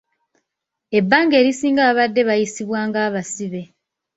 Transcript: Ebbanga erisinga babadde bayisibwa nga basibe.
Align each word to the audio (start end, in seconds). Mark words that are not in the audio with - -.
Ebbanga 0.97 1.33
erisinga 1.41 1.81
babadde 1.87 2.21
bayisibwa 2.29 2.79
nga 2.87 3.01
basibe. 3.13 3.61